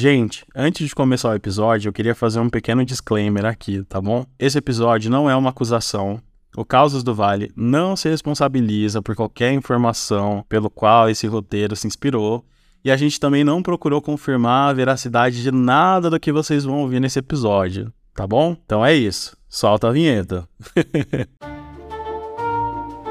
Gente, 0.00 0.46
antes 0.56 0.88
de 0.88 0.94
começar 0.94 1.28
o 1.28 1.34
episódio, 1.34 1.90
eu 1.90 1.92
queria 1.92 2.14
fazer 2.14 2.40
um 2.40 2.48
pequeno 2.48 2.82
disclaimer 2.86 3.44
aqui, 3.44 3.84
tá 3.84 4.00
bom? 4.00 4.24
Esse 4.38 4.56
episódio 4.56 5.10
não 5.10 5.28
é 5.28 5.36
uma 5.36 5.50
acusação. 5.50 6.22
O 6.56 6.64
Causas 6.64 7.02
do 7.02 7.14
Vale 7.14 7.52
não 7.54 7.94
se 7.94 8.08
responsabiliza 8.08 9.02
por 9.02 9.14
qualquer 9.14 9.52
informação 9.52 10.42
pelo 10.48 10.70
qual 10.70 11.10
esse 11.10 11.26
roteiro 11.26 11.76
se 11.76 11.86
inspirou. 11.86 12.42
E 12.82 12.90
a 12.90 12.96
gente 12.96 13.20
também 13.20 13.44
não 13.44 13.62
procurou 13.62 14.00
confirmar 14.00 14.70
a 14.70 14.72
veracidade 14.72 15.42
de 15.42 15.52
nada 15.52 16.08
do 16.08 16.18
que 16.18 16.32
vocês 16.32 16.64
vão 16.64 16.78
ouvir 16.78 16.98
nesse 16.98 17.18
episódio, 17.18 17.92
tá 18.14 18.26
bom? 18.26 18.56
Então 18.64 18.82
é 18.82 18.94
isso. 18.94 19.36
Solta 19.50 19.88
a 19.88 19.92
vinheta. 19.92 20.48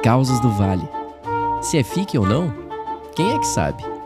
Causas 0.02 0.40
do 0.40 0.50
Vale. 0.50 0.90
Se 1.62 1.78
é 1.78 1.84
fique 1.84 2.18
ou 2.18 2.26
não, 2.26 2.52
quem 3.16 3.32
é 3.32 3.38
que 3.38 3.46
sabe? 3.46 3.99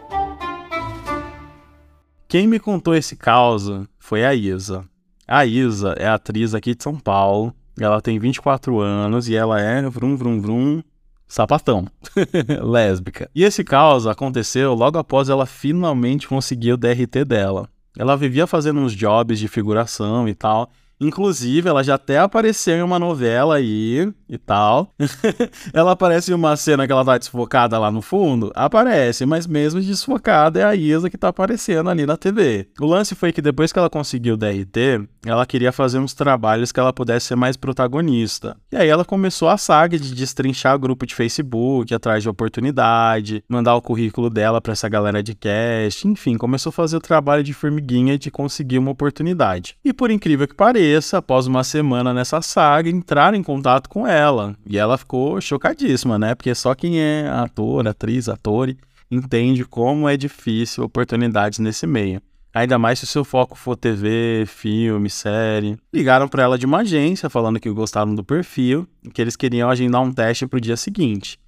Quem 2.34 2.48
me 2.48 2.60
contou 2.60 2.96
esse 2.96 3.16
caos 3.16 3.70
foi 4.00 4.26
a 4.26 4.34
Isa. 4.34 4.84
A 5.28 5.46
Isa 5.46 5.94
é 6.00 6.08
atriz 6.08 6.56
aqui 6.56 6.74
de 6.74 6.82
São 6.82 6.98
Paulo. 6.98 7.54
Ela 7.80 8.02
tem 8.02 8.18
24 8.18 8.80
anos 8.80 9.30
e 9.30 9.36
ela 9.36 9.62
é 9.62 9.88
vrum 9.88 10.18
vrum 10.18 10.42
vrum 10.42 10.82
sapatão, 11.28 11.86
lésbica. 12.60 13.30
E 13.36 13.44
esse 13.44 13.64
caos 13.64 14.08
aconteceu 14.08 14.74
logo 14.74 14.98
após 14.98 15.30
ela 15.30 15.46
finalmente 15.46 16.28
conseguir 16.28 16.74
o 16.74 16.78
DRT 16.78 17.24
dela. 17.24 17.70
Ela 17.96 18.18
vivia 18.18 18.48
fazendo 18.48 18.80
uns 18.80 18.96
jobs 18.96 19.38
de 19.38 19.48
figuração 19.48 20.28
e 20.28 20.34
tal, 20.34 20.72
Inclusive, 21.04 21.68
ela 21.68 21.84
já 21.84 21.96
até 21.96 22.18
apareceu 22.18 22.76
em 22.76 22.82
uma 22.82 22.98
novela 22.98 23.56
aí 23.56 24.12
e 24.30 24.38
tal. 24.38 24.94
ela 25.74 25.92
aparece 25.92 26.32
em 26.32 26.34
uma 26.34 26.56
cena 26.56 26.86
que 26.88 26.92
ela 26.92 27.04
tá 27.04 27.18
desfocada 27.18 27.78
lá 27.78 27.92
no 27.92 28.02
fundo? 28.02 28.52
Aparece, 28.56 29.26
mas 29.26 29.46
mesmo 29.46 29.82
desfocada 29.82 30.60
é 30.60 30.64
a 30.64 30.76
Isa 30.76 31.10
que 31.10 31.18
tá 31.18 31.28
aparecendo 31.28 31.90
ali 31.90 32.06
na 32.06 32.18
TV. 32.18 32.68
O 32.80 32.86
lance 32.86 33.16
foi 33.16 33.32
que 33.32 33.42
depois 33.42 33.72
que 33.72 33.80
ela 33.80 33.90
conseguiu 33.90 34.36
o 34.36 34.38
DRT, 34.38 35.08
ela 35.26 35.46
queria 35.46 35.72
fazer 35.72 36.00
uns 36.00 36.14
trabalhos 36.14 36.72
que 36.72 36.80
ela 36.80 36.94
pudesse 36.94 37.28
ser 37.28 37.36
mais 37.36 37.58
protagonista. 37.58 38.58
E 38.72 38.76
aí 38.76 38.90
ela 38.90 39.06
começou 39.06 39.50
a 39.50 39.58
saga 39.58 40.00
de 40.00 40.14
destrinchar 40.14 40.80
grupo 40.80 41.06
de 41.06 41.16
Facebook, 41.16 41.94
atrás 41.94 42.24
de 42.24 42.30
oportunidade, 42.30 43.44
mandar 43.48 43.76
o 43.76 43.82
currículo 43.82 44.30
dela 44.30 44.62
para 44.62 44.74
essa 44.74 44.90
galera 44.90 45.22
de 45.22 45.36
cast, 45.36 46.08
enfim, 46.08 46.38
começou 46.38 46.70
a 46.70 46.74
fazer 46.74 46.98
o 46.98 47.02
trabalho 47.02 47.44
de 47.44 47.54
formiguinha 47.54 48.18
de 48.18 48.32
conseguir 48.32 48.78
uma 48.78 48.92
oportunidade. 48.92 49.76
E 49.84 49.94
por 49.94 50.10
incrível 50.10 50.48
que 50.48 50.56
pareça, 50.56 50.93
após 51.14 51.48
uma 51.48 51.64
semana 51.64 52.14
nessa 52.14 52.42
saga, 52.42 52.90
entrar 52.90 53.34
em 53.34 53.42
contato 53.42 53.90
com 53.90 54.08
ela. 54.08 54.56
E 54.66 54.78
ela 54.78 54.98
ficou 54.98 55.40
chocadíssima, 55.42 56.20
né? 56.20 56.36
Porque 56.36 56.54
só 56.54 56.76
quem 56.76 57.00
é 57.00 57.28
ator, 57.30 57.88
atriz, 57.88 58.30
ator, 58.30 58.76
entende 59.10 59.66
como 59.66 60.08
é 60.08 60.18
difícil 60.18 60.84
oportunidades 60.84 61.60
nesse 61.60 61.88
meio. 61.88 62.22
Ainda 62.54 62.78
mais 62.78 63.00
se 63.00 63.06
o 63.06 63.08
seu 63.08 63.24
foco 63.24 63.58
for 63.58 63.76
TV, 63.76 64.46
filme, 64.46 65.10
série. 65.10 65.76
Ligaram 65.92 66.28
para 66.28 66.44
ela 66.44 66.58
de 66.58 66.68
uma 66.68 66.82
agência 66.82 67.28
falando 67.30 67.60
que 67.60 67.70
gostaram 67.72 68.14
do 68.14 68.24
perfil 68.24 68.88
e 69.04 69.10
que 69.10 69.20
eles 69.20 69.36
queriam 69.36 69.70
agendar 69.70 70.04
um 70.04 70.12
teste 70.12 70.46
para 70.46 70.58
o 70.58 70.62
dia 70.62 70.78
seguinte. 70.78 71.40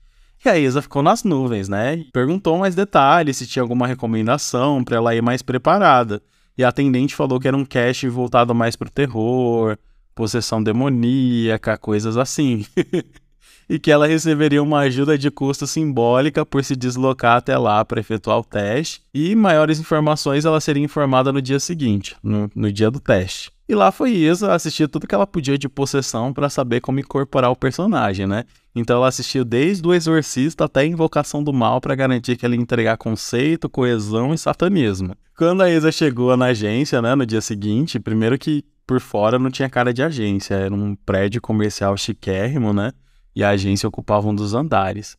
E 0.44 0.50
a 0.50 0.58
Isa 0.58 0.82
ficou 0.82 1.04
nas 1.04 1.24
nuvens, 1.24 1.70
né? 1.70 2.04
Perguntou 2.12 2.58
mais 2.58 2.74
detalhes, 2.74 3.38
se 3.38 3.48
tinha 3.48 3.62
alguma 3.62 3.86
recomendação 3.86 4.84
para 4.84 4.98
ela 4.98 5.16
ir 5.16 5.22
mais 5.22 5.42
preparada. 5.42 6.22
E 6.58 6.64
a 6.64 6.70
atendente 6.70 7.16
falou 7.16 7.40
que 7.40 7.48
era 7.48 7.58
um 7.58 7.66
cast 7.66 8.08
voltado 8.08 8.56
mais 8.56 8.76
pro 8.76 8.90
terror, 8.90 9.78
possessão 10.14 10.64
demoníaca, 10.64 11.78
coisas 11.78 12.18
assim. 12.18 12.66
e 13.70 13.80
que 13.80 13.92
ela 13.92 14.08
receberia 14.08 14.62
uma 14.62 14.80
ajuda 14.80 15.18
de 15.18 15.30
custo 15.30 15.66
simbólica 15.68 16.46
por 16.46 16.64
se 16.64 16.76
deslocar 16.76 17.38
até 17.38 17.58
lá 17.58 17.84
para 17.84 18.00
efetuar 18.00 18.40
o 18.40 18.44
teste. 18.44 19.02
E 19.14 19.36
maiores 19.36 19.80
informações 19.80 20.46
ela 20.46 20.62
seria 20.62 20.84
informada 20.84 21.32
no 21.32 21.42
dia 21.42 21.60
seguinte, 21.60 22.16
no, 22.24 22.50
no 22.56 22.72
dia 22.72 22.90
do 22.90 23.00
teste. 23.00 23.52
E 23.68 23.74
lá 23.74 23.92
foi 23.92 24.12
Isa 24.12 24.54
assistir 24.54 24.88
tudo 24.88 25.08
que 25.08 25.16
ela 25.16 25.26
podia 25.26 25.58
de 25.58 25.68
possessão 25.68 26.32
para 26.32 26.50
saber 26.50 26.82
como 26.82 27.00
incorporar 27.00 27.50
o 27.50 27.56
personagem, 27.56 28.28
né? 28.28 28.44
Então 28.76 28.98
ela 28.98 29.08
assistiu 29.08 29.44
desde 29.44 29.88
o 29.88 29.94
Exorcista 29.94 30.66
até 30.66 30.82
a 30.82 30.86
Invocação 30.86 31.44
do 31.44 31.52
Mal 31.52 31.82
para 31.82 31.96
garantir 31.96 32.38
que 32.38 32.46
ia 32.46 32.56
entregar 32.56 32.96
conceito, 32.98 33.68
coesão 33.68 34.34
e 34.34 34.38
satanismo. 34.38 35.16
Quando 35.36 35.64
a 35.64 35.70
Isa 35.70 35.92
chegou 35.92 36.38
na 36.38 36.46
agência, 36.48 37.02
né, 37.02 37.16
no 37.16 37.26
dia 37.26 37.42
seguinte, 37.42 38.00
primeiro 38.00 38.38
que 38.38 38.64
por 38.86 39.02
fora 39.02 39.40
não 39.40 39.50
tinha 39.50 39.68
cara 39.68 39.92
de 39.92 40.04
agência, 40.04 40.54
era 40.54 40.74
um 40.74 40.96
prédio 40.96 41.42
comercial 41.42 41.98
chiquérrimo, 41.98 42.72
né? 42.72 42.92
E 43.36 43.44
a 43.44 43.50
agência 43.50 43.90
ocupava 43.90 44.28
um 44.28 44.36
dos 44.36 44.54
andares. 44.54 45.18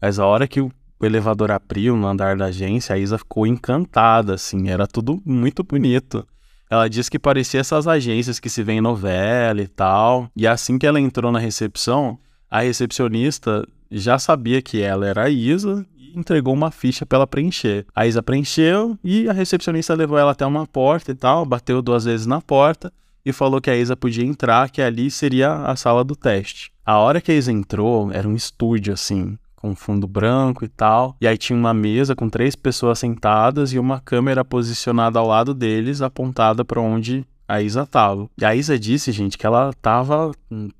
Mas 0.00 0.18
a 0.18 0.26
hora 0.26 0.46
que 0.46 0.60
o 0.60 0.70
elevador 1.00 1.50
abriu 1.50 1.96
no 1.96 2.06
andar 2.06 2.36
da 2.36 2.46
agência, 2.46 2.94
a 2.94 2.98
Isa 2.98 3.16
ficou 3.16 3.46
encantada, 3.46 4.34
assim, 4.34 4.68
era 4.68 4.86
tudo 4.86 5.20
muito 5.24 5.64
bonito. 5.64 6.26
Ela 6.68 6.88
disse 6.88 7.10
que 7.10 7.18
parecia 7.18 7.60
essas 7.60 7.86
agências 7.86 8.40
que 8.40 8.50
se 8.50 8.62
vê 8.62 8.72
em 8.72 8.80
novela 8.80 9.60
e 9.60 9.68
tal. 9.68 10.30
E 10.34 10.46
assim 10.46 10.78
que 10.78 10.86
ela 10.86 11.00
entrou 11.00 11.30
na 11.30 11.38
recepção, 11.38 12.18
a 12.50 12.60
recepcionista 12.60 13.66
já 13.90 14.18
sabia 14.18 14.60
que 14.60 14.80
ela 14.80 15.06
era 15.06 15.24
a 15.24 15.30
Isa 15.30 15.86
e 15.96 16.18
entregou 16.18 16.52
uma 16.52 16.70
ficha 16.70 17.06
para 17.06 17.18
ela 17.18 17.26
preencher. 17.26 17.86
A 17.94 18.06
Isa 18.06 18.22
preencheu 18.22 18.98
e 19.02 19.28
a 19.28 19.32
recepcionista 19.32 19.94
levou 19.94 20.18
ela 20.18 20.32
até 20.32 20.44
uma 20.44 20.66
porta 20.66 21.12
e 21.12 21.14
tal, 21.14 21.44
bateu 21.44 21.80
duas 21.80 22.04
vezes 22.04 22.26
na 22.26 22.40
porta 22.40 22.92
e 23.24 23.32
falou 23.32 23.60
que 23.60 23.70
a 23.70 23.76
Isa 23.76 23.96
podia 23.96 24.24
entrar, 24.24 24.70
que 24.70 24.80
ali 24.80 25.10
seria 25.10 25.52
a 25.52 25.74
sala 25.74 26.04
do 26.04 26.14
teste. 26.14 26.72
A 26.84 26.98
hora 26.98 27.20
que 27.20 27.32
a 27.32 27.34
Isa 27.34 27.50
entrou, 27.50 28.12
era 28.12 28.28
um 28.28 28.36
estúdio 28.36 28.92
assim, 28.92 29.36
com 29.56 29.74
fundo 29.74 30.06
branco 30.06 30.64
e 30.64 30.68
tal. 30.68 31.16
E 31.20 31.26
aí 31.26 31.36
tinha 31.36 31.58
uma 31.58 31.74
mesa 31.74 32.14
com 32.14 32.28
três 32.28 32.54
pessoas 32.54 32.98
sentadas 32.98 33.72
e 33.72 33.78
uma 33.78 34.00
câmera 34.00 34.44
posicionada 34.44 35.18
ao 35.18 35.26
lado 35.26 35.52
deles, 35.54 36.02
apontada 36.02 36.64
para 36.64 36.80
onde 36.80 37.26
a 37.48 37.62
Isa 37.62 37.86
tava. 37.86 38.28
E 38.38 38.44
a 38.44 38.54
Isa 38.54 38.78
disse, 38.78 39.12
gente, 39.12 39.38
que 39.38 39.46
ela 39.46 39.72
tava 39.80 40.32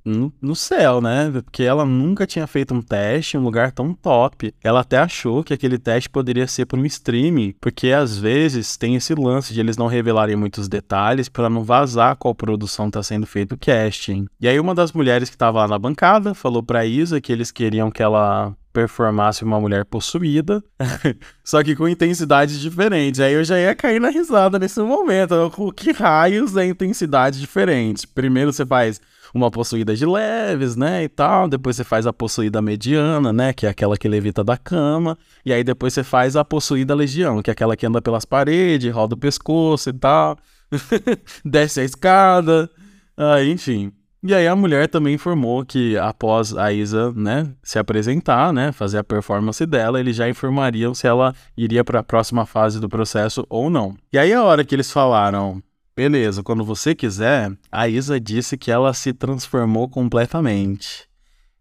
no, 0.04 0.56
céu, 0.56 1.00
né? 1.00 1.30
Porque 1.30 1.62
ela 1.62 1.84
nunca 1.84 2.26
tinha 2.26 2.46
feito 2.46 2.74
um 2.74 2.82
teste 2.82 3.36
em 3.36 3.40
um 3.40 3.44
lugar 3.44 3.70
tão 3.70 3.92
top. 3.94 4.52
Ela 4.62 4.80
até 4.80 4.98
achou 4.98 5.44
que 5.44 5.54
aquele 5.54 5.78
teste 5.78 6.10
poderia 6.10 6.46
ser 6.46 6.66
por 6.66 6.78
um 6.78 6.84
streaming, 6.84 7.54
porque 7.60 7.90
às 7.90 8.18
vezes 8.18 8.76
tem 8.76 8.96
esse 8.96 9.14
lance 9.14 9.54
de 9.54 9.60
eles 9.60 9.76
não 9.76 9.86
revelarem 9.86 10.36
muitos 10.36 10.68
detalhes 10.68 11.28
para 11.28 11.48
não 11.48 11.62
vazar 11.62 12.16
qual 12.16 12.34
produção 12.34 12.90
tá 12.90 13.02
sendo 13.02 13.26
feito 13.26 13.52
o 13.52 13.58
casting. 13.58 14.26
E 14.40 14.48
aí 14.48 14.58
uma 14.58 14.74
das 14.74 14.92
mulheres 14.92 15.30
que 15.30 15.36
tava 15.36 15.60
lá 15.60 15.68
na 15.68 15.78
bancada 15.78 16.34
falou 16.34 16.62
pra 16.62 16.86
Isa 16.86 17.20
que 17.20 17.32
eles 17.32 17.50
queriam 17.50 17.90
que 17.90 18.02
ela 18.02 18.54
performasse 18.76 19.42
uma 19.42 19.58
mulher 19.58 19.86
possuída, 19.86 20.62
só 21.42 21.64
que 21.64 21.74
com 21.74 21.88
intensidades 21.88 22.60
diferentes. 22.60 23.20
Aí 23.20 23.32
eu 23.32 23.42
já 23.42 23.58
ia 23.58 23.74
cair 23.74 23.98
na 23.98 24.10
risada 24.10 24.58
nesse 24.58 24.78
momento. 24.80 25.50
O 25.56 25.72
que 25.72 25.92
raios 25.92 26.54
é 26.58 26.66
intensidades 26.66 27.40
diferentes? 27.40 28.04
Primeiro 28.04 28.52
você 28.52 28.66
faz 28.66 29.00
uma 29.32 29.50
possuída 29.50 29.96
de 29.96 30.04
leves, 30.04 30.76
né, 30.76 31.04
e 31.04 31.08
tal. 31.08 31.48
Depois 31.48 31.76
você 31.76 31.84
faz 31.84 32.06
a 32.06 32.12
possuída 32.12 32.60
mediana, 32.60 33.32
né, 33.32 33.54
que 33.54 33.64
é 33.64 33.70
aquela 33.70 33.96
que 33.96 34.06
levita 34.06 34.44
da 34.44 34.58
cama. 34.58 35.16
E 35.42 35.54
aí 35.54 35.64
depois 35.64 35.94
você 35.94 36.04
faz 36.04 36.36
a 36.36 36.44
possuída 36.44 36.94
legião, 36.94 37.40
que 37.40 37.48
é 37.48 37.52
aquela 37.52 37.74
que 37.78 37.86
anda 37.86 38.02
pelas 38.02 38.26
paredes, 38.26 38.92
roda 38.92 39.14
o 39.14 39.18
pescoço 39.18 39.88
e 39.88 39.94
tal. 39.94 40.36
Desce 41.42 41.80
a 41.80 41.84
escada. 41.84 42.68
Ah, 43.16 43.42
enfim. 43.42 43.90
E 44.26 44.34
aí 44.34 44.48
a 44.48 44.56
mulher 44.56 44.88
também 44.88 45.14
informou 45.14 45.64
que 45.64 45.96
após 45.96 46.52
a 46.56 46.72
Isa, 46.72 47.12
né, 47.12 47.48
se 47.62 47.78
apresentar, 47.78 48.52
né, 48.52 48.72
fazer 48.72 48.98
a 48.98 49.04
performance 49.04 49.64
dela, 49.64 50.00
eles 50.00 50.16
já 50.16 50.28
informariam 50.28 50.92
se 50.92 51.06
ela 51.06 51.32
iria 51.56 51.84
para 51.84 52.00
a 52.00 52.02
próxima 52.02 52.44
fase 52.44 52.80
do 52.80 52.88
processo 52.88 53.46
ou 53.48 53.70
não. 53.70 53.94
E 54.12 54.18
aí 54.18 54.32
a 54.32 54.42
hora 54.42 54.64
que 54.64 54.74
eles 54.74 54.90
falaram, 54.90 55.62
beleza, 55.96 56.42
quando 56.42 56.64
você 56.64 56.92
quiser, 56.92 57.52
a 57.70 57.88
Isa 57.88 58.18
disse 58.18 58.56
que 58.56 58.68
ela 58.68 58.92
se 58.92 59.12
transformou 59.12 59.88
completamente. 59.88 61.06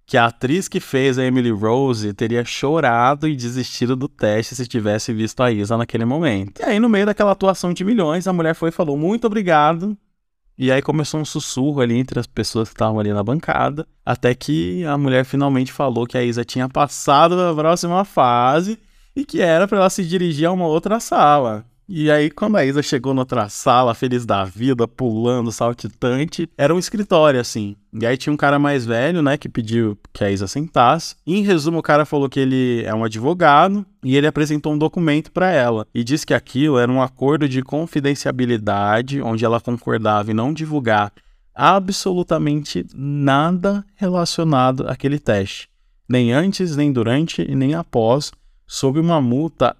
Que 0.07 0.17
a 0.17 0.25
atriz 0.25 0.67
que 0.67 0.79
fez 0.79 1.19
a 1.19 1.23
Emily 1.23 1.51
Rose 1.51 2.13
teria 2.13 2.43
chorado 2.43 3.27
e 3.27 3.35
desistido 3.35 3.95
do 3.95 4.07
teste 4.07 4.55
se 4.55 4.65
tivesse 4.65 5.13
visto 5.13 5.41
a 5.43 5.51
Isa 5.51 5.77
naquele 5.77 6.05
momento. 6.05 6.61
E 6.61 6.63
aí, 6.63 6.79
no 6.79 6.89
meio 6.89 7.05
daquela 7.05 7.31
atuação 7.31 7.73
de 7.73 7.83
milhões, 7.83 8.27
a 8.27 8.33
mulher 8.33 8.55
foi 8.55 8.69
e 8.69 8.71
falou: 8.71 8.95
Muito 8.95 9.25
obrigado, 9.25 9.97
e 10.57 10.71
aí 10.71 10.81
começou 10.81 11.19
um 11.19 11.25
sussurro 11.25 11.81
ali 11.81 11.97
entre 11.97 12.19
as 12.19 12.27
pessoas 12.27 12.69
que 12.69 12.75
estavam 12.75 12.99
ali 12.99 13.11
na 13.11 13.23
bancada, 13.23 13.85
até 14.05 14.33
que 14.33 14.85
a 14.85 14.97
mulher 14.97 15.25
finalmente 15.25 15.71
falou 15.71 16.07
que 16.07 16.17
a 16.17 16.23
Isa 16.23 16.45
tinha 16.45 16.69
passado 16.69 17.39
a 17.39 17.53
próxima 17.53 18.05
fase 18.05 18.79
e 19.15 19.25
que 19.25 19.41
era 19.41 19.67
para 19.67 19.79
ela 19.79 19.89
se 19.89 20.05
dirigir 20.05 20.47
a 20.47 20.51
uma 20.51 20.67
outra 20.67 20.99
sala. 20.99 21.65
E 21.87 22.09
aí, 22.09 22.31
quando 22.31 22.57
a 22.57 22.65
Isa 22.65 22.81
chegou 22.81 23.13
noutra 23.13 23.47
sala, 23.47 23.93
feliz 23.93 24.25
da 24.25 24.43
vida, 24.43 24.87
pulando, 24.87 25.51
saltitante, 25.51 26.49
era 26.57 26.73
um 26.73 26.79
escritório, 26.79 27.39
assim. 27.39 27.75
E 27.93 28.07
aí 28.07 28.17
tinha 28.17 28.33
um 28.33 28.37
cara 28.37 28.57
mais 28.57 28.87
velho, 28.87 29.21
né, 29.21 29.37
que 29.37 29.47
pediu 29.47 29.95
que 30.11 30.23
a 30.23 30.31
Isa 30.31 30.47
sentasse. 30.47 31.15
E, 31.27 31.35
em 31.35 31.43
resumo, 31.43 31.77
o 31.77 31.83
cara 31.83 32.03
falou 32.03 32.27
que 32.27 32.39
ele 32.39 32.83
é 32.83 32.93
um 32.95 33.03
advogado 33.03 33.85
e 34.03 34.17
ele 34.17 34.25
apresentou 34.25 34.73
um 34.73 34.77
documento 34.79 35.31
para 35.31 35.51
ela. 35.51 35.85
E 35.93 36.03
disse 36.03 36.25
que 36.25 36.33
aquilo 36.33 36.79
era 36.79 36.91
um 36.91 37.03
acordo 37.03 37.47
de 37.47 37.61
confidencialidade, 37.61 39.21
onde 39.21 39.45
ela 39.45 39.61
concordava 39.61 40.31
em 40.31 40.33
não 40.33 40.51
divulgar 40.51 41.13
absolutamente 41.53 42.83
nada 42.95 43.85
relacionado 43.95 44.89
àquele 44.89 45.19
teste. 45.19 45.69
Nem 46.09 46.33
antes, 46.33 46.75
nem 46.75 46.91
durante 46.91 47.43
e 47.43 47.55
nem 47.55 47.75
após, 47.75 48.31
sob 48.65 48.99
uma 48.99 49.21
multa 49.21 49.75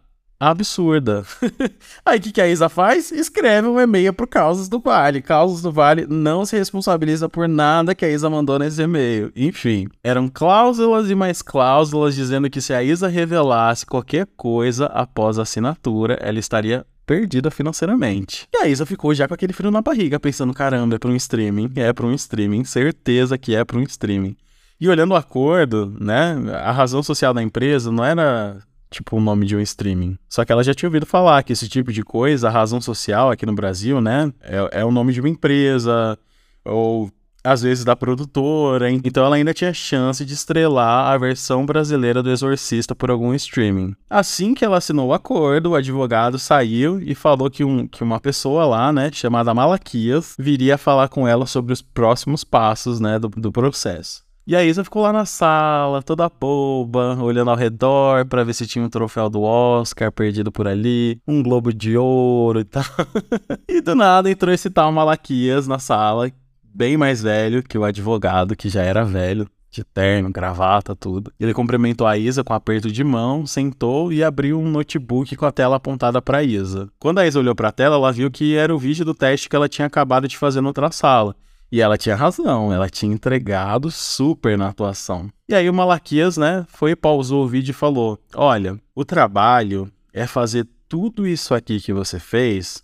absurda. 0.49 1.23
Aí 2.05 2.19
o 2.19 2.21
que, 2.21 2.31
que 2.31 2.41
a 2.41 2.47
Isa 2.47 2.69
faz? 2.69 3.11
Escreve 3.11 3.67
um 3.67 3.79
e-mail 3.79 4.13
pro 4.13 4.27
Causas 4.27 4.69
do 4.69 4.79
Vale. 4.79 5.21
Causas 5.21 5.61
do 5.61 5.71
Vale 5.71 6.05
não 6.07 6.45
se 6.45 6.57
responsabiliza 6.57 7.27
por 7.27 7.47
nada 7.47 7.95
que 7.95 8.05
a 8.05 8.09
Isa 8.09 8.29
mandou 8.29 8.59
nesse 8.59 8.81
e-mail. 8.81 9.31
Enfim, 9.35 9.87
eram 10.03 10.27
cláusulas 10.27 11.09
e 11.09 11.15
mais 11.15 11.41
cláusulas 11.41 12.15
dizendo 12.15 12.49
que 12.49 12.61
se 12.61 12.73
a 12.73 12.83
Isa 12.83 13.07
revelasse 13.07 13.85
qualquer 13.85 14.27
coisa 14.37 14.87
após 14.87 15.39
a 15.39 15.43
assinatura, 15.43 16.17
ela 16.21 16.39
estaria 16.39 16.85
perdida 17.05 17.51
financeiramente. 17.51 18.47
E 18.53 18.57
a 18.57 18.67
Isa 18.67 18.85
ficou 18.85 19.13
já 19.13 19.27
com 19.27 19.33
aquele 19.33 19.53
frio 19.53 19.71
na 19.71 19.81
barriga, 19.81 20.19
pensando: 20.19 20.53
caramba, 20.53 20.95
é 20.95 20.99
pra 20.99 21.09
um 21.09 21.15
streaming, 21.15 21.71
é 21.75 21.93
pra 21.93 22.05
um 22.05 22.13
streaming, 22.13 22.63
certeza 22.63 23.37
que 23.37 23.55
é 23.55 23.63
pra 23.63 23.77
um 23.77 23.83
streaming. 23.83 24.35
E 24.79 24.89
olhando 24.89 25.11
o 25.11 25.15
acordo, 25.15 25.95
né, 25.99 26.35
a 26.53 26.71
razão 26.71 27.01
social 27.01 27.33
da 27.33 27.41
empresa 27.41 27.91
não 27.91 28.03
era 28.03 28.57
tipo 28.95 29.17
o 29.17 29.21
nome 29.21 29.45
de 29.45 29.55
um 29.55 29.61
streaming. 29.61 30.17
Só 30.29 30.43
que 30.43 30.51
ela 30.51 30.63
já 30.63 30.73
tinha 30.73 30.87
ouvido 30.87 31.05
falar 31.05 31.43
que 31.43 31.53
esse 31.53 31.67
tipo 31.67 31.91
de 31.91 32.03
coisa, 32.03 32.47
a 32.47 32.51
razão 32.51 32.79
social 32.81 33.29
aqui 33.29 33.45
no 33.45 33.53
Brasil, 33.53 34.01
né, 34.01 34.31
é, 34.41 34.81
é 34.81 34.85
o 34.85 34.91
nome 34.91 35.13
de 35.13 35.19
uma 35.19 35.29
empresa, 35.29 36.17
ou 36.63 37.11
às 37.43 37.61
vezes 37.61 37.85
da 37.85 37.95
produtora, 37.95 38.89
então 38.89 39.23
ela 39.23 39.35
ainda 39.35 39.53
tinha 39.53 39.71
chance 39.71 40.25
de 40.25 40.33
estrelar 40.33 41.11
a 41.11 41.17
versão 41.17 41.63
brasileira 41.63 42.23
do 42.23 42.31
Exorcista 42.31 42.95
por 42.95 43.11
algum 43.11 43.35
streaming. 43.35 43.93
Assim 44.09 44.55
que 44.55 44.65
ela 44.65 44.77
assinou 44.77 45.09
o 45.09 45.13
acordo, 45.13 45.69
o 45.69 45.75
advogado 45.75 46.39
saiu 46.39 46.99
e 46.99 47.13
falou 47.13 47.49
que, 47.51 47.63
um, 47.63 47.87
que 47.87 48.03
uma 48.03 48.19
pessoa 48.19 48.65
lá, 48.65 48.91
né, 48.91 49.11
chamada 49.13 49.53
Malaquias, 49.53 50.35
viria 50.39 50.75
falar 50.75 51.07
com 51.07 51.27
ela 51.27 51.45
sobre 51.45 51.71
os 51.71 51.83
próximos 51.83 52.43
passos, 52.43 52.99
né, 52.99 53.19
do, 53.19 53.29
do 53.29 53.51
processo. 53.51 54.24
E 54.47 54.55
a 54.55 54.63
Isa 54.63 54.83
ficou 54.83 55.01
lá 55.01 55.11
na 55.11 55.25
sala, 55.25 56.03
toda 56.03 56.29
boba, 56.29 57.17
olhando 57.19 57.49
ao 57.49 57.57
redor 57.57 58.27
para 58.27 58.43
ver 58.43 58.53
se 58.53 58.67
tinha 58.67 58.85
um 58.85 58.89
troféu 58.89 59.27
do 59.27 59.41
Oscar 59.41 60.11
perdido 60.11 60.51
por 60.51 60.67
ali, 60.67 61.19
um 61.27 61.41
globo 61.41 61.73
de 61.73 61.97
ouro 61.97 62.59
e 62.59 62.63
tal. 62.63 62.83
e 63.67 63.81
do 63.81 63.95
nada 63.95 64.29
entrou 64.29 64.53
esse 64.53 64.69
tal 64.69 64.91
Malaquias 64.91 65.65
na 65.65 65.79
sala, 65.79 66.31
bem 66.63 66.95
mais 66.95 67.23
velho 67.23 67.63
que 67.63 67.75
o 67.75 67.83
advogado, 67.83 68.55
que 68.55 68.69
já 68.69 68.83
era 68.83 69.03
velho, 69.03 69.49
de 69.71 69.83
terno, 69.83 70.31
gravata, 70.31 70.95
tudo. 70.95 71.33
Ele 71.39 71.51
cumprimentou 71.51 72.05
a 72.05 72.15
Isa 72.15 72.43
com 72.43 72.53
um 72.53 72.55
aperto 72.55 72.91
de 72.91 73.03
mão, 73.03 73.47
sentou 73.47 74.13
e 74.13 74.23
abriu 74.23 74.59
um 74.59 74.69
notebook 74.69 75.35
com 75.35 75.47
a 75.47 75.51
tela 75.51 75.77
apontada 75.77 76.21
para 76.21 76.43
Isa. 76.43 76.87
Quando 76.99 77.17
a 77.17 77.25
Isa 77.25 77.39
olhou 77.39 77.55
para 77.55 77.69
a 77.69 77.71
tela, 77.71 77.95
ela 77.95 78.11
viu 78.11 78.29
que 78.29 78.55
era 78.55 78.73
o 78.73 78.77
vídeo 78.77 79.03
do 79.03 79.15
teste 79.15 79.49
que 79.49 79.55
ela 79.55 79.67
tinha 79.67 79.87
acabado 79.87 80.27
de 80.27 80.37
fazer 80.37 80.61
na 80.61 80.67
outra 80.67 80.91
sala. 80.91 81.35
E 81.71 81.81
ela 81.81 81.97
tinha 81.97 82.15
razão, 82.15 82.71
ela 82.71 82.89
tinha 82.89 83.13
entregado 83.13 83.89
super 83.91 84.57
na 84.57 84.69
atuação. 84.69 85.29
E 85.49 85.55
aí 85.55 85.69
o 85.69 85.73
Malaquias, 85.73 86.37
né, 86.37 86.65
foi, 86.69 86.95
pausou 86.95 87.43
o 87.43 87.47
vídeo 87.47 87.71
e 87.71 87.73
falou: 87.73 88.19
Olha, 88.35 88.79
o 88.93 89.03
trabalho 89.03 89.91
é 90.13 90.25
fazer 90.25 90.67
tudo 90.87 91.27
isso 91.27 91.53
aqui 91.53 91.79
que 91.79 91.91
você 91.91 92.19
fez 92.19 92.83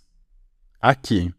aqui. 0.80 1.32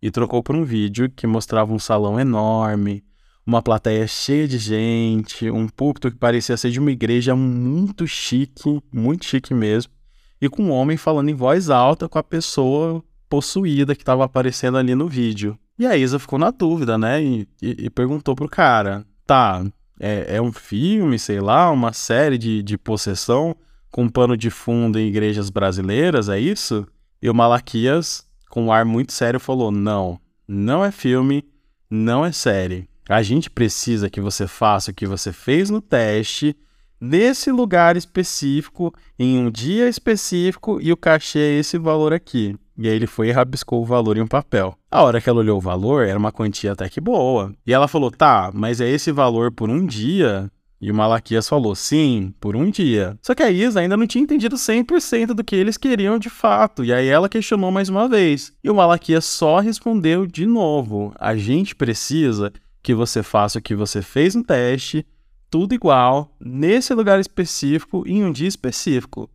E 0.00 0.10
trocou 0.10 0.42
por 0.42 0.56
um 0.56 0.64
vídeo 0.64 1.10
que 1.10 1.26
mostrava 1.26 1.72
um 1.72 1.78
salão 1.78 2.18
enorme, 2.18 3.04
uma 3.44 3.60
plateia 3.60 4.06
cheia 4.06 4.46
de 4.46 4.58
gente, 4.58 5.50
um 5.50 5.68
púlpito 5.68 6.10
que 6.10 6.16
parecia 6.16 6.56
ser 6.56 6.70
de 6.70 6.78
uma 6.78 6.92
igreja 6.92 7.34
muito 7.34 8.06
chique, 8.06 8.80
muito 8.92 9.24
chique 9.26 9.52
mesmo, 9.52 9.92
e 10.40 10.48
com 10.48 10.64
um 10.64 10.70
homem 10.70 10.96
falando 10.96 11.28
em 11.28 11.34
voz 11.34 11.68
alta 11.68 12.08
com 12.08 12.18
a 12.18 12.22
pessoa 12.22 13.04
possuída 13.28 13.94
que 13.94 14.02
estava 14.02 14.24
aparecendo 14.24 14.78
ali 14.78 14.94
no 14.94 15.08
vídeo. 15.08 15.58
E 15.80 15.86
a 15.86 15.96
Isa 15.96 16.18
ficou 16.18 16.38
na 16.38 16.50
dúvida, 16.50 16.98
né? 16.98 17.22
E, 17.22 17.48
e, 17.62 17.86
e 17.86 17.90
perguntou 17.90 18.36
pro 18.36 18.46
cara: 18.46 19.02
tá, 19.26 19.64
é, 19.98 20.36
é, 20.36 20.42
um 20.42 20.52
filme, 20.52 21.18
sei 21.18 21.40
lá, 21.40 21.70
uma 21.70 21.94
série 21.94 22.36
de, 22.36 22.62
de 22.62 22.76
possessão 22.76 23.56
com 23.90 24.06
pano 24.06 24.36
de 24.36 24.50
fundo 24.50 24.98
em 24.98 25.08
igrejas 25.08 25.48
brasileiras, 25.48 26.28
é 26.28 26.38
isso? 26.38 26.86
E 27.22 27.30
o 27.30 27.34
Malaquias, 27.34 28.28
com 28.50 28.64
um 28.64 28.72
ar 28.72 28.84
muito 28.84 29.14
sério, 29.14 29.40
falou: 29.40 29.70
não, 29.70 30.20
não 30.46 30.84
é 30.84 30.90
filme, 30.92 31.46
não 31.88 32.26
é 32.26 32.30
série. 32.30 32.86
A 33.08 33.22
gente 33.22 33.48
precisa 33.48 34.10
que 34.10 34.20
você 34.20 34.46
faça 34.46 34.90
o 34.90 34.94
que 34.94 35.06
você 35.06 35.32
fez 35.32 35.70
no 35.70 35.80
teste, 35.80 36.54
nesse 37.00 37.50
lugar 37.50 37.96
específico, 37.96 38.94
em 39.18 39.38
um 39.38 39.50
dia 39.50 39.88
específico, 39.88 40.78
e 40.78 40.92
o 40.92 40.96
cachê 40.96 41.38
é 41.38 41.58
esse 41.58 41.78
valor 41.78 42.12
aqui. 42.12 42.54
E 42.80 42.88
aí 42.88 42.96
ele 42.96 43.06
foi 43.06 43.28
e 43.28 43.30
rabiscou 43.30 43.82
o 43.82 43.84
valor 43.84 44.16
em 44.16 44.22
um 44.22 44.26
papel. 44.26 44.74
A 44.90 45.02
hora 45.02 45.20
que 45.20 45.28
ela 45.28 45.40
olhou 45.40 45.58
o 45.58 45.60
valor, 45.60 46.06
era 46.06 46.18
uma 46.18 46.32
quantia 46.32 46.72
até 46.72 46.88
que 46.88 46.98
boa. 46.98 47.52
E 47.66 47.74
ela 47.74 47.86
falou: 47.86 48.10
tá, 48.10 48.50
mas 48.54 48.80
é 48.80 48.88
esse 48.88 49.12
valor 49.12 49.52
por 49.52 49.68
um 49.68 49.84
dia? 49.84 50.50
E 50.80 50.90
o 50.90 50.94
Malaquias 50.94 51.46
falou: 51.46 51.74
sim, 51.74 52.32
por 52.40 52.56
um 52.56 52.70
dia. 52.70 53.18
Só 53.20 53.34
que 53.34 53.42
a 53.42 53.50
Isa 53.50 53.80
ainda 53.80 53.98
não 53.98 54.06
tinha 54.06 54.24
entendido 54.24 54.56
100% 54.56 55.34
do 55.34 55.44
que 55.44 55.54
eles 55.54 55.76
queriam 55.76 56.18
de 56.18 56.30
fato. 56.30 56.82
E 56.82 56.90
aí 56.90 57.06
ela 57.06 57.28
questionou 57.28 57.70
mais 57.70 57.90
uma 57.90 58.08
vez. 58.08 58.50
E 58.64 58.70
o 58.70 58.74
Malaquias 58.74 59.26
só 59.26 59.58
respondeu 59.58 60.26
de 60.26 60.46
novo: 60.46 61.12
a 61.20 61.36
gente 61.36 61.76
precisa 61.76 62.50
que 62.82 62.94
você 62.94 63.22
faça 63.22 63.58
o 63.58 63.62
que 63.62 63.74
você 63.74 64.00
fez 64.00 64.34
no 64.34 64.42
teste, 64.42 65.06
tudo 65.50 65.74
igual, 65.74 66.34
nesse 66.40 66.94
lugar 66.94 67.20
específico, 67.20 68.04
em 68.06 68.24
um 68.24 68.32
dia 68.32 68.48
específico. 68.48 69.28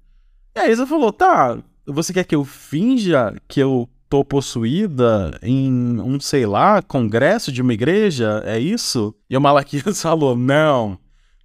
E 0.56 0.60
a 0.60 0.68
Isa 0.68 0.88
falou: 0.88 1.14
tá, 1.14 1.60
você 1.86 2.14
quer 2.14 2.24
que 2.24 2.36
eu 2.36 2.44
finja 2.44 3.36
que 3.48 3.60
eu 3.60 3.90
tô 4.10 4.24
possuída 4.24 5.38
em 5.42 6.00
um, 6.00 6.20
sei 6.20 6.46
lá, 6.46 6.82
congresso 6.82 7.52
de 7.52 7.62
uma 7.62 7.74
igreja? 7.74 8.42
É 8.46 8.60
isso? 8.60 9.16
E 9.30 9.38
o 9.38 9.42
Malaquias 9.42 10.02
falou: 10.02 10.36
não, 10.36 10.98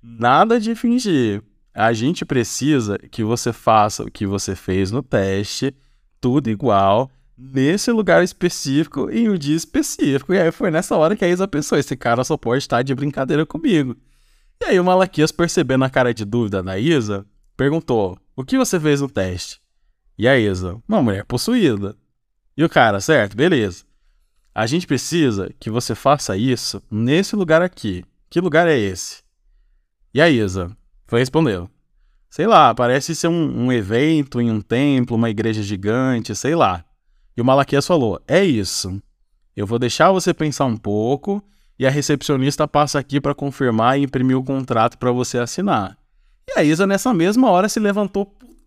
nada 0.02 0.60
de 0.60 0.74
fingir. 0.74 1.42
A 1.72 1.92
gente 1.92 2.24
precisa 2.24 2.98
que 2.98 3.22
você 3.22 3.52
faça 3.52 4.02
o 4.02 4.10
que 4.10 4.26
você 4.26 4.56
fez 4.56 4.90
no 4.90 5.02
teste, 5.02 5.74
tudo 6.20 6.50
igual, 6.50 7.10
nesse 7.38 7.90
lugar 7.92 8.22
específico, 8.22 9.08
em 9.10 9.28
um 9.28 9.38
dia 9.38 9.56
específico. 9.56 10.34
E 10.34 10.38
aí 10.38 10.50
foi 10.50 10.70
nessa 10.70 10.96
hora 10.96 11.16
que 11.16 11.24
a 11.24 11.28
Isa 11.28 11.48
pensou: 11.48 11.78
esse 11.78 11.96
cara 11.96 12.24
só 12.24 12.36
pode 12.36 12.58
estar 12.58 12.82
de 12.82 12.94
brincadeira 12.94 13.46
comigo. 13.46 13.96
E 14.62 14.66
aí 14.66 14.80
o 14.80 14.84
Malaquias, 14.84 15.32
percebendo 15.32 15.84
a 15.84 15.90
cara 15.90 16.12
de 16.12 16.24
dúvida 16.24 16.62
da 16.62 16.78
Isa, 16.78 17.26
perguntou: 17.56 18.18
o 18.36 18.44
que 18.44 18.58
você 18.58 18.78
fez 18.78 19.00
no 19.00 19.08
teste? 19.08 19.60
E 20.20 20.28
a 20.28 20.38
Isa, 20.38 20.76
uma 20.86 21.02
mulher 21.02 21.24
possuída. 21.24 21.96
E 22.54 22.62
o 22.62 22.68
cara, 22.68 23.00
certo, 23.00 23.34
beleza. 23.34 23.84
A 24.54 24.66
gente 24.66 24.86
precisa 24.86 25.50
que 25.58 25.70
você 25.70 25.94
faça 25.94 26.36
isso 26.36 26.82
nesse 26.90 27.34
lugar 27.34 27.62
aqui. 27.62 28.04
Que 28.28 28.38
lugar 28.38 28.68
é 28.68 28.78
esse? 28.78 29.22
E 30.12 30.20
a 30.20 30.28
Isa 30.28 30.76
foi 31.06 31.20
respondeu. 31.20 31.70
Sei 32.28 32.46
lá, 32.46 32.74
parece 32.74 33.14
ser 33.14 33.28
um, 33.28 33.64
um 33.64 33.72
evento 33.72 34.42
em 34.42 34.50
um 34.50 34.60
templo, 34.60 35.16
uma 35.16 35.30
igreja 35.30 35.62
gigante, 35.62 36.36
sei 36.36 36.54
lá. 36.54 36.84
E 37.34 37.40
o 37.40 37.44
Malaquias 37.44 37.86
falou: 37.86 38.20
É 38.28 38.44
isso. 38.44 39.02
Eu 39.56 39.66
vou 39.66 39.78
deixar 39.78 40.12
você 40.12 40.34
pensar 40.34 40.66
um 40.66 40.76
pouco 40.76 41.42
e 41.78 41.86
a 41.86 41.90
recepcionista 41.90 42.68
passa 42.68 42.98
aqui 42.98 43.22
para 43.22 43.34
confirmar 43.34 43.98
e 43.98 44.02
imprimir 44.02 44.36
o 44.36 44.44
contrato 44.44 44.98
para 44.98 45.12
você 45.12 45.38
assinar. 45.38 45.96
E 46.46 46.58
a 46.58 46.62
Isa, 46.62 46.86
nessa 46.86 47.14
mesma 47.14 47.50
hora, 47.50 47.70
se 47.70 47.80
levantou 47.80 48.26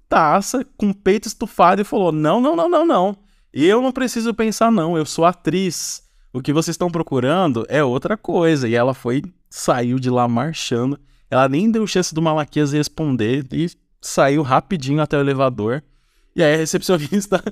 taça 0.10 0.66
com 0.78 0.90
o 0.90 0.96
peito 0.96 1.28
estufado 1.28 1.82
e 1.82 1.86
falou: 1.86 2.12
Não, 2.12 2.40
não, 2.40 2.56
não, 2.56 2.70
não, 2.70 2.86
não. 2.86 3.18
Eu 3.54 3.82
não 3.82 3.92
preciso 3.92 4.34
pensar, 4.34 4.72
não. 4.72 4.98
Eu 4.98 5.06
sou 5.06 5.26
atriz. 5.26 6.04
O 6.34 6.42
que 6.42 6.52
vocês 6.52 6.74
estão 6.74 6.90
procurando 6.90 7.66
é 7.70 7.84
outra 7.84 8.18
coisa. 8.18 8.68
E 8.68 8.74
ela 8.74 8.94
foi, 8.94 9.22
saiu 9.50 10.00
de 10.00 10.10
lá 10.10 10.28
marchando. 10.28 11.00
Ela 11.30 11.48
nem 11.48 11.70
deu 11.70 11.86
chance 11.86 12.14
do 12.14 12.22
Malaquias 12.22 12.74
responder 12.74 13.46
e 13.52 13.70
saiu 14.02 14.42
rapidinho 14.42 15.02
até 15.02 15.18
o 15.18 15.22
elevador. 15.22 15.84
E 16.36 16.42
aí 16.42 16.56
a 16.56 16.58
recepcionista 16.58 17.44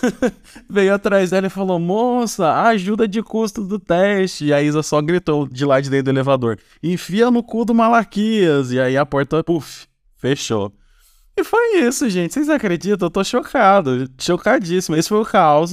veio 0.68 0.94
atrás 0.94 1.30
dela 1.30 1.46
e 1.46 1.50
falou: 1.50 1.78
Moça, 1.78 2.62
ajuda 2.62 3.06
de 3.06 3.22
custo 3.22 3.62
do 3.64 3.78
teste. 3.78 4.46
E 4.46 4.52
a 4.54 4.62
Isa 4.62 4.82
só 4.82 5.00
gritou 5.02 5.46
de 5.46 5.64
lá 5.64 5.80
de 5.80 5.90
dentro 5.90 6.04
do 6.04 6.10
elevador: 6.16 6.58
Enfia 6.82 7.30
no 7.30 7.42
cu 7.42 7.64
do 7.64 7.74
Malaquias. 7.74 8.72
E 8.72 8.80
aí 8.80 8.96
a 8.96 9.04
porta, 9.04 9.44
puf, 9.44 9.86
fechou. 10.16 10.72
E 11.36 11.42
foi 11.42 11.80
isso, 11.80 12.08
gente. 12.08 12.34
Vocês 12.34 12.48
acreditam? 12.48 13.06
Eu 13.06 13.10
tô 13.10 13.24
chocado. 13.24 14.08
Chocadíssimo. 14.18 14.96
Esse 14.96 15.08
foi 15.08 15.20
o 15.20 15.24
caos 15.24 15.72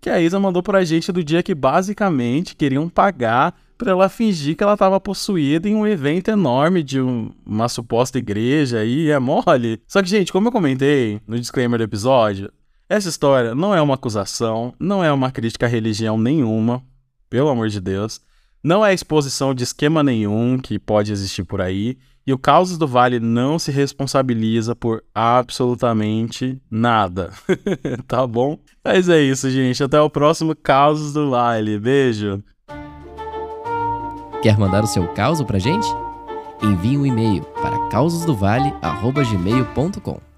que 0.00 0.10
a 0.10 0.20
Isa 0.20 0.40
mandou 0.40 0.62
pra 0.62 0.84
gente 0.84 1.12
do 1.12 1.22
dia 1.22 1.42
que 1.42 1.54
basicamente 1.54 2.56
queriam 2.56 2.88
pagar 2.88 3.54
pra 3.78 3.92
ela 3.92 4.08
fingir 4.08 4.56
que 4.56 4.62
ela 4.62 4.76
tava 4.76 4.98
possuída 5.00 5.68
em 5.68 5.74
um 5.74 5.86
evento 5.86 6.28
enorme 6.28 6.82
de 6.82 7.00
um, 7.00 7.30
uma 7.46 7.68
suposta 7.68 8.18
igreja 8.18 8.84
e 8.84 9.10
é 9.10 9.18
mole. 9.18 9.80
Só 9.86 10.02
que, 10.02 10.08
gente, 10.08 10.32
como 10.32 10.48
eu 10.48 10.52
comentei 10.52 11.20
no 11.26 11.38
disclaimer 11.38 11.78
do 11.78 11.84
episódio, 11.84 12.50
essa 12.88 13.08
história 13.08 13.54
não 13.54 13.74
é 13.74 13.80
uma 13.80 13.94
acusação, 13.94 14.74
não 14.78 15.04
é 15.04 15.12
uma 15.12 15.30
crítica 15.30 15.66
à 15.66 15.68
religião 15.68 16.18
nenhuma, 16.18 16.82
pelo 17.30 17.48
amor 17.48 17.68
de 17.68 17.80
Deus. 17.80 18.20
Não 18.62 18.84
é 18.84 18.92
exposição 18.92 19.54
de 19.54 19.64
esquema 19.64 20.02
nenhum 20.02 20.58
que 20.58 20.78
pode 20.78 21.12
existir 21.12 21.44
por 21.44 21.60
aí. 21.60 21.96
E 22.26 22.32
o 22.32 22.38
Causas 22.38 22.78
do 22.78 22.86
Vale 22.86 23.20
não 23.20 23.58
se 23.58 23.72
responsabiliza 23.72 24.76
por 24.76 25.02
absolutamente 25.14 26.60
nada. 26.70 27.32
tá 28.06 28.26
bom? 28.26 28.58
Mas 28.84 29.08
é 29.08 29.20
isso, 29.20 29.50
gente. 29.50 29.82
Até 29.82 30.00
o 30.00 30.10
próximo 30.10 30.54
Causas 30.54 31.12
do 31.12 31.30
Vale. 31.30 31.78
Beijo. 31.78 32.42
Quer 34.42 34.58
mandar 34.58 34.82
o 34.82 34.88
seu 34.88 35.06
caos 35.08 35.40
pra 35.42 35.60
gente? 35.60 35.86
Envie 36.60 36.98
um 36.98 37.06
e-mail 37.06 37.44
para 37.62 37.78
causasdovale.gmail.com 37.90 40.31